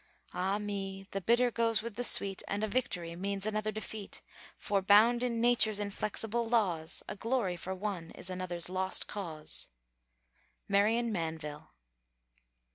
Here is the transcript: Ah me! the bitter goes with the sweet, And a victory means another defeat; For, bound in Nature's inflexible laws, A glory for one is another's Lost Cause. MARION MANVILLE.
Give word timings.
Ah 0.33 0.57
me! 0.57 1.07
the 1.11 1.21
bitter 1.21 1.51
goes 1.51 1.83
with 1.83 1.93
the 1.93 2.03
sweet, 2.03 2.41
And 2.47 2.63
a 2.63 2.67
victory 2.67 3.15
means 3.15 3.45
another 3.45 3.71
defeat; 3.71 4.23
For, 4.57 4.81
bound 4.81 5.21
in 5.21 5.39
Nature's 5.39 5.79
inflexible 5.79 6.49
laws, 6.49 7.03
A 7.07 7.15
glory 7.15 7.55
for 7.55 7.75
one 7.75 8.09
is 8.15 8.31
another's 8.31 8.67
Lost 8.67 9.05
Cause. 9.05 9.67
MARION 10.67 11.11
MANVILLE. 11.11 11.69